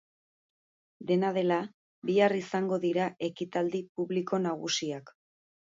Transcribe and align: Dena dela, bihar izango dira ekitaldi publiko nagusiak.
Dena 1.11 1.29
dela, 1.35 1.59
bihar 2.11 2.35
izango 2.41 2.81
dira 2.87 3.09
ekitaldi 3.31 3.87
publiko 4.01 4.45
nagusiak. 4.49 5.19